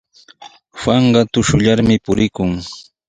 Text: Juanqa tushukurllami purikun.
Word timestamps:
Juanqa 0.79 1.21
tushukurllami 1.31 1.95
purikun. 2.05 2.51